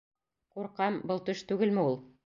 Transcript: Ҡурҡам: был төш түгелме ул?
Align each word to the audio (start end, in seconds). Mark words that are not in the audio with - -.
Ҡурҡам: 0.55 0.97
был 1.13 1.23
төш 1.29 1.45
түгелме 1.53 1.87
ул? 1.93 2.05